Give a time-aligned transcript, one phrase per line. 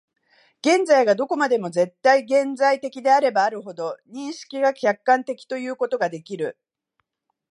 [0.61, 6.57] 現在がどこまでも絶対現在的であればあるほど、認識が客観的ということができる。